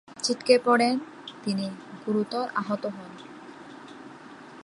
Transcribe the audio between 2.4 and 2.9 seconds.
আহত